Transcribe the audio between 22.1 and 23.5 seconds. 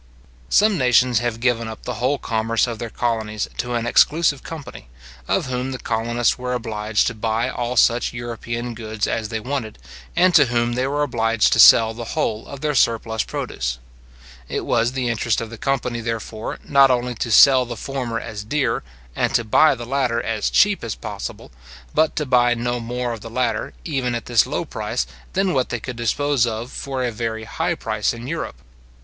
to buy no more of the